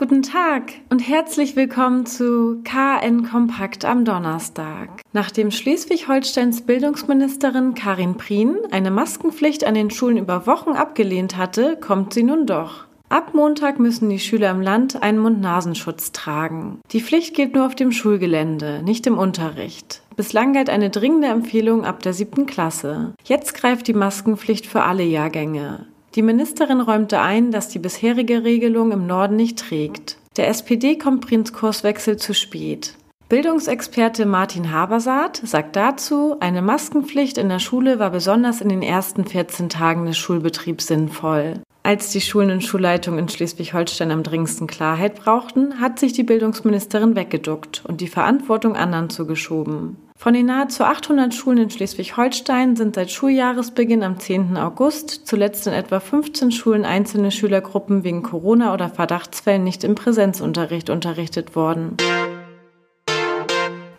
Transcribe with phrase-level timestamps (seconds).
[0.00, 5.02] Guten Tag und herzlich willkommen zu KN Kompakt am Donnerstag.
[5.12, 12.14] Nachdem Schleswig-Holsteins Bildungsministerin Karin Prien eine Maskenpflicht an den Schulen über Wochen abgelehnt hatte, kommt
[12.14, 12.84] sie nun doch.
[13.08, 16.78] Ab Montag müssen die Schüler im Land einen Mund-Nasenschutz tragen.
[16.92, 20.02] Die Pflicht gilt nur auf dem Schulgelände, nicht im Unterricht.
[20.14, 23.14] Bislang galt eine dringende Empfehlung ab der siebten Klasse.
[23.24, 25.88] Jetzt greift die Maskenpflicht für alle Jahrgänge.
[26.14, 30.16] Die Ministerin räumte ein, dass die bisherige Regelung im Norden nicht trägt.
[30.36, 32.94] Der SPD kommt Prinz Kurswechsel zu spät.
[33.28, 39.26] Bildungsexperte Martin Habersaat sagt dazu, eine Maskenpflicht in der Schule war besonders in den ersten
[39.26, 41.60] 14 Tagen des Schulbetriebs sinnvoll.
[41.88, 47.16] Als die Schulen und Schulleitungen in Schleswig-Holstein am dringendsten Klarheit brauchten, hat sich die Bildungsministerin
[47.16, 49.96] weggeduckt und die Verantwortung anderen zugeschoben.
[50.14, 54.58] Von den nahezu 800 Schulen in Schleswig-Holstein sind seit Schuljahresbeginn am 10.
[54.58, 60.90] August zuletzt in etwa 15 Schulen einzelne Schülergruppen wegen Corona oder Verdachtsfällen nicht im Präsenzunterricht
[60.90, 61.96] unterrichtet worden.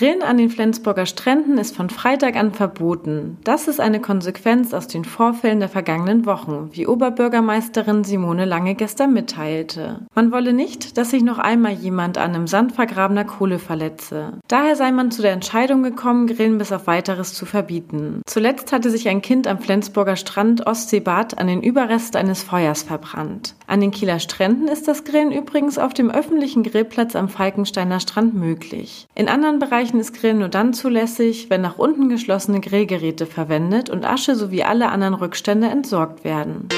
[0.00, 3.36] Grillen an den Flensburger Stränden ist von Freitag an verboten.
[3.44, 9.12] Das ist eine Konsequenz aus den Vorfällen der vergangenen Wochen, wie Oberbürgermeisterin Simone Lange gestern
[9.12, 10.06] mitteilte.
[10.14, 14.38] Man wolle nicht, dass sich noch einmal jemand an einem Sand vergrabener Kohle verletze.
[14.48, 18.22] Daher sei man zu der Entscheidung gekommen, Grillen bis auf weiteres zu verbieten.
[18.24, 23.54] Zuletzt hatte sich ein Kind am Flensburger Strand Ostseebad an den Überrest eines Feuers verbrannt.
[23.66, 28.32] An den Kieler Stränden ist das Grillen übrigens auf dem öffentlichen Grillplatz am Falkensteiner Strand
[28.32, 29.06] möglich.
[29.14, 34.04] In anderen Bereichen ist Grillen nur dann zulässig, wenn nach unten geschlossene Grillgeräte verwendet und
[34.04, 36.68] Asche sowie alle anderen Rückstände entsorgt werden.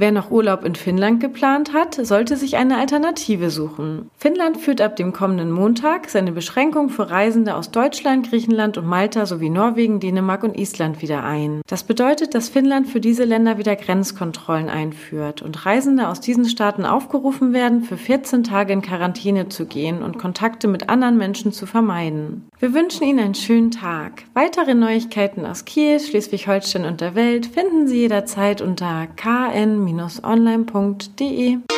[0.00, 4.08] Wer noch Urlaub in Finnland geplant hat, sollte sich eine Alternative suchen.
[4.16, 9.26] Finnland führt ab dem kommenden Montag seine Beschränkung für Reisende aus Deutschland, Griechenland und Malta
[9.26, 11.62] sowie Norwegen, Dänemark und Island wieder ein.
[11.66, 16.84] Das bedeutet, dass Finnland für diese Länder wieder Grenzkontrollen einführt und Reisende aus diesen Staaten
[16.84, 21.66] aufgerufen werden, für 14 Tage in Quarantäne zu gehen und Kontakte mit anderen Menschen zu
[21.66, 22.48] vermeiden.
[22.60, 24.22] Wir wünschen Ihnen einen schönen Tag.
[24.34, 29.87] Weitere Neuigkeiten aus Kiel, Schleswig-Holstein und der Welt finden Sie jederzeit unter kn
[30.22, 31.77] online.de